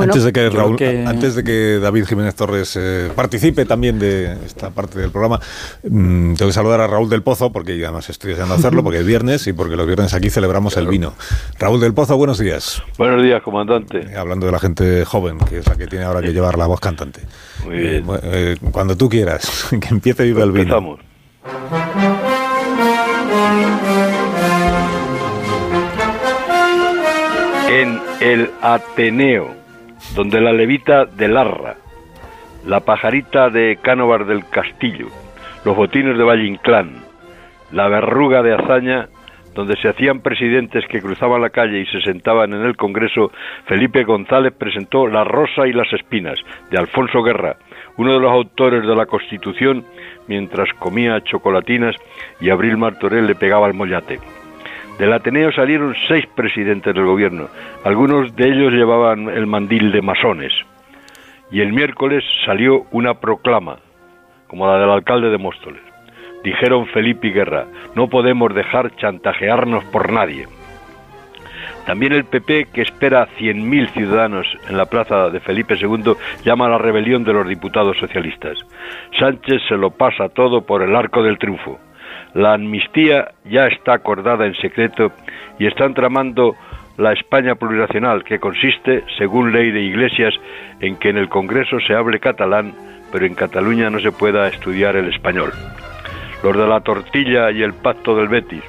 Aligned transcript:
antes, 0.00 0.24
de 0.24 0.32
que 0.32 0.50
Raúl, 0.50 0.76
antes 1.06 1.34
de 1.34 1.44
que 1.44 1.78
David 1.80 2.06
Jiménez 2.06 2.34
Torres 2.34 2.76
eh, 2.78 3.10
participe 3.14 3.64
también 3.64 3.98
de 3.98 4.36
esta 4.44 4.70
parte 4.70 4.98
del 4.98 5.10
programa, 5.10 5.40
mm, 5.82 6.34
tengo 6.34 6.48
que 6.48 6.52
saludar 6.52 6.80
a 6.80 6.86
Raúl 6.86 7.08
del 7.08 7.22
Pozo, 7.22 7.52
porque 7.52 7.72
además 7.72 8.08
estoy 8.10 8.30
deseando 8.30 8.54
hacerlo, 8.54 8.82
porque 8.82 9.00
es 9.00 9.06
viernes 9.06 9.46
y 9.46 9.52
porque 9.52 9.76
los 9.76 9.86
viernes 9.86 10.14
aquí 10.14 10.30
celebramos 10.30 10.76
el 10.76 10.86
vino. 10.88 11.14
Raúl 11.58 11.80
del 11.80 11.94
Pozo, 11.94 12.16
buenos 12.16 12.38
días. 12.38 12.82
Buenos 12.98 13.22
días, 13.22 13.42
comandante. 13.42 14.00
Eh, 14.00 14.16
hablando 14.16 14.46
de 14.46 14.52
la 14.52 14.58
gente 14.58 15.04
joven, 15.04 15.38
que 15.38 15.58
es 15.58 15.66
la 15.66 15.76
que 15.76 15.86
tiene 15.86 16.04
ahora 16.04 16.20
que 16.22 16.32
llevar 16.32 16.58
la 16.58 16.66
voz 16.66 16.80
cantante. 16.80 17.20
Muy 17.64 17.76
bien. 17.78 18.04
Eh, 18.22 18.56
cuando 18.72 18.96
tú 18.96 19.08
quieras, 19.08 19.68
que 19.80 19.88
empiece 19.88 20.24
Viva 20.24 20.44
el 20.44 20.52
Vino. 20.52 20.76
Empezamos. 20.76 21.00
En 27.68 28.00
el 28.20 28.50
Ateneo, 28.62 29.54
donde 30.14 30.40
la 30.40 30.52
levita 30.52 31.04
de 31.04 31.28
Larra, 31.28 31.76
la 32.66 32.80
pajarita 32.80 33.50
de 33.50 33.78
Cánovar 33.82 34.26
del 34.26 34.48
Castillo, 34.48 35.08
los 35.64 35.76
botines 35.76 36.16
de 36.16 36.24
Valle 36.24 36.46
Inclán, 36.46 37.04
la 37.72 37.88
verruga 37.88 38.42
de 38.42 38.54
Azaña, 38.54 39.08
donde 39.54 39.76
se 39.76 39.88
hacían 39.88 40.20
presidentes 40.20 40.84
que 40.86 41.00
cruzaban 41.00 41.40
la 41.40 41.50
calle 41.50 41.80
y 41.80 41.86
se 41.86 42.00
sentaban 42.02 42.52
en 42.52 42.62
el 42.62 42.76
Congreso, 42.76 43.32
Felipe 43.64 44.04
González 44.04 44.52
presentó 44.56 45.06
La 45.06 45.24
Rosa 45.24 45.66
y 45.66 45.72
las 45.72 45.90
Espinas, 45.92 46.38
de 46.70 46.78
Alfonso 46.78 47.22
Guerra, 47.22 47.56
uno 47.96 48.12
de 48.12 48.20
los 48.20 48.30
autores 48.30 48.86
de 48.86 48.94
la 48.94 49.06
Constitución, 49.06 49.84
mientras 50.28 50.68
comía 50.78 51.22
chocolatinas 51.22 51.96
y 52.40 52.50
Abril 52.50 52.76
Martorell 52.76 53.26
le 53.26 53.34
pegaba 53.34 53.66
el 53.66 53.74
mollate. 53.74 54.20
Del 54.98 55.12
Ateneo 55.12 55.52
salieron 55.52 55.94
seis 56.08 56.26
presidentes 56.34 56.94
del 56.94 57.04
gobierno, 57.04 57.48
algunos 57.84 58.34
de 58.34 58.48
ellos 58.48 58.72
llevaban 58.72 59.28
el 59.28 59.46
mandil 59.46 59.92
de 59.92 60.00
masones. 60.00 60.52
Y 61.50 61.60
el 61.60 61.72
miércoles 61.72 62.24
salió 62.46 62.86
una 62.92 63.14
proclama, 63.14 63.76
como 64.46 64.66
la 64.66 64.78
del 64.78 64.90
alcalde 64.90 65.28
de 65.28 65.38
Móstoles. 65.38 65.82
Dijeron 66.42 66.86
Felipe 66.86 67.28
y 67.28 67.32
Guerra, 67.32 67.66
no 67.94 68.08
podemos 68.08 68.54
dejar 68.54 68.94
chantajearnos 68.96 69.84
por 69.86 70.10
nadie. 70.10 70.46
También 71.84 72.12
el 72.12 72.24
PP, 72.24 72.68
que 72.72 72.82
espera 72.82 73.28
100.000 73.38 73.90
ciudadanos 73.90 74.46
en 74.68 74.76
la 74.76 74.86
plaza 74.86 75.28
de 75.30 75.40
Felipe 75.40 75.76
II, 75.80 76.14
llama 76.44 76.66
a 76.66 76.70
la 76.70 76.78
rebelión 76.78 77.22
de 77.22 77.32
los 77.32 77.46
diputados 77.46 77.96
socialistas. 77.98 78.58
Sánchez 79.18 79.62
se 79.68 79.76
lo 79.76 79.90
pasa 79.90 80.28
todo 80.28 80.62
por 80.62 80.82
el 80.82 80.96
arco 80.96 81.22
del 81.22 81.38
triunfo. 81.38 81.78
La 82.34 82.54
amnistía 82.54 83.32
ya 83.44 83.66
está 83.66 83.94
acordada 83.94 84.46
en 84.46 84.54
secreto 84.54 85.12
y 85.58 85.66
están 85.66 85.94
tramando 85.94 86.54
la 86.98 87.12
España 87.12 87.54
plurinacional, 87.54 88.24
que 88.24 88.38
consiste, 88.38 89.04
según 89.18 89.52
ley 89.52 89.70
de 89.70 89.82
Iglesias, 89.82 90.34
en 90.80 90.96
que 90.96 91.10
en 91.10 91.18
el 91.18 91.28
Congreso 91.28 91.78
se 91.80 91.94
hable 91.94 92.20
catalán, 92.20 92.72
pero 93.12 93.26
en 93.26 93.34
Cataluña 93.34 93.90
no 93.90 94.00
se 94.00 94.12
pueda 94.12 94.48
estudiar 94.48 94.96
el 94.96 95.08
español. 95.12 95.52
Los 96.42 96.56
de 96.56 96.66
la 96.66 96.80
tortilla 96.80 97.50
y 97.50 97.62
el 97.62 97.74
pacto 97.74 98.16
del 98.16 98.28
Betis, 98.28 98.62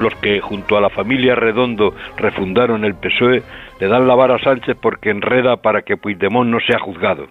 los 0.00 0.14
que 0.16 0.40
junto 0.40 0.76
a 0.76 0.80
la 0.80 0.90
familia 0.90 1.34
Redondo 1.34 1.94
refundaron 2.16 2.84
el 2.84 2.94
PSOE, 2.94 3.42
le 3.80 3.86
dan 3.86 4.06
la 4.06 4.14
vara 4.14 4.36
a 4.36 4.40
Sánchez 4.40 4.76
porque 4.80 5.10
enreda 5.10 5.56
para 5.56 5.82
que 5.82 5.96
Puigdemont 5.96 6.50
no 6.50 6.60
sea 6.60 6.78
juzgado. 6.78 7.26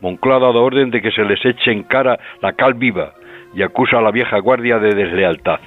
Moncloa 0.00 0.36
ha 0.36 0.40
dado 0.40 0.64
orden 0.64 0.90
de 0.90 1.00
que 1.00 1.12
se 1.12 1.24
les 1.24 1.44
eche 1.44 1.70
en 1.70 1.84
cara 1.84 2.18
la 2.40 2.52
cal 2.54 2.74
viva 2.74 3.12
y 3.54 3.62
acusa 3.62 3.98
a 3.98 4.02
la 4.02 4.10
vieja 4.10 4.38
guardia 4.38 4.78
de 4.78 4.94
deslealtad. 4.94 5.60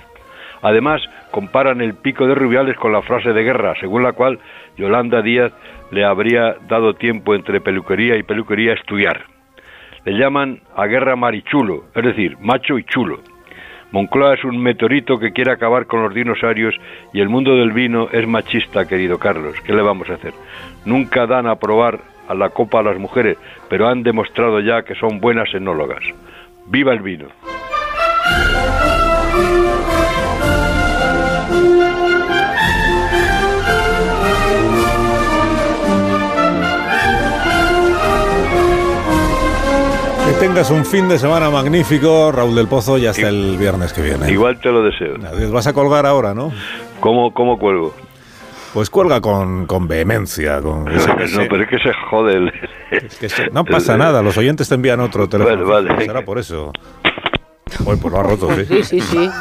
Además, 0.61 1.01
comparan 1.31 1.81
el 1.81 1.93
pico 1.93 2.25
de 2.25 2.35
Rubiales 2.35 2.75
con 2.77 2.91
la 2.91 3.01
frase 3.01 3.33
de 3.33 3.43
guerra, 3.43 3.75
según 3.79 4.03
la 4.03 4.13
cual 4.13 4.39
Yolanda 4.77 5.21
Díaz 5.21 5.53
le 5.91 6.03
habría 6.03 6.55
dado 6.67 6.95
tiempo 6.95 7.35
entre 7.35 7.61
peluquería 7.61 8.17
y 8.17 8.23
peluquería 8.23 8.71
a 8.71 8.75
estudiar. 8.75 9.25
Le 10.05 10.13
llaman 10.13 10.61
a 10.75 10.85
guerra 10.85 11.15
marichulo, 11.15 11.85
es 11.93 12.03
decir, 12.03 12.37
macho 12.39 12.77
y 12.77 12.83
chulo. 12.83 13.19
Moncloa 13.91 14.33
es 14.33 14.43
un 14.43 14.61
meteorito 14.61 15.19
que 15.19 15.31
quiere 15.31 15.51
acabar 15.51 15.85
con 15.85 16.03
los 16.03 16.13
dinosaurios 16.13 16.75
y 17.13 17.21
el 17.21 17.29
mundo 17.29 17.55
del 17.55 17.71
vino 17.71 18.09
es 18.11 18.27
machista, 18.27 18.87
querido 18.87 19.19
Carlos. 19.19 19.55
¿Qué 19.61 19.73
le 19.73 19.81
vamos 19.81 20.09
a 20.09 20.15
hacer? 20.15 20.33
Nunca 20.85 21.25
dan 21.27 21.47
a 21.47 21.55
probar 21.55 21.99
a 22.27 22.33
la 22.33 22.49
copa 22.49 22.79
a 22.79 22.83
las 22.83 22.97
mujeres, 22.97 23.37
pero 23.69 23.87
han 23.87 24.03
demostrado 24.03 24.59
ya 24.59 24.83
que 24.83 24.95
son 24.95 25.19
buenas 25.19 25.53
enólogas. 25.53 26.03
¡Viva 26.67 26.91
el 26.91 27.01
vino! 27.01 27.27
Que 40.25 40.31
tengas 40.39 40.71
un 40.71 40.85
fin 40.85 41.07
de 41.07 41.19
semana 41.19 41.49
magnífico, 41.49 42.31
Raúl 42.31 42.55
del 42.55 42.67
Pozo, 42.67 42.97
y 42.97 43.05
hasta 43.05 43.27
el 43.29 43.57
viernes 43.57 43.93
que 43.93 44.01
viene. 44.01 44.31
Igual 44.31 44.59
te 44.59 44.69
lo 44.71 44.81
deseo. 44.83 45.15
Adiós. 45.25 45.51
Vas 45.51 45.67
a 45.67 45.73
colgar 45.73 46.05
ahora, 46.05 46.33
¿no? 46.33 46.51
¿Cómo, 46.99 47.31
cómo 47.33 47.59
cuelgo? 47.59 47.93
Pues 48.73 48.89
cuelga 48.89 49.21
con, 49.21 49.67
con 49.67 49.87
vehemencia. 49.87 50.61
Con 50.61 50.91
ese- 50.91 51.07
No, 51.07 51.19
ese- 51.21 51.45
pero 51.45 51.63
es 51.63 51.69
que 51.69 51.77
se 51.77 51.93
jode 52.09 52.33
el... 52.37 52.51
es 52.91 53.15
que 53.17 53.29
se- 53.29 53.49
no 53.51 53.63
pasa 53.65 53.97
nada, 53.97 54.21
los 54.21 54.37
oyentes 54.37 54.67
te 54.67 54.75
envían 54.75 54.99
otro 54.99 55.29
teléfono. 55.29 55.65
Vale, 55.65 55.87
vale. 55.89 56.05
Será 56.05 56.23
por 56.25 56.39
eso. 56.39 56.71
Uy, 57.85 57.95
pues 57.97 58.11
lo 58.13 58.19
ha 58.19 58.23
roto, 58.23 58.49
sí. 58.55 58.65
Sí, 58.65 58.83
sí, 58.83 59.01
sí. 59.01 59.29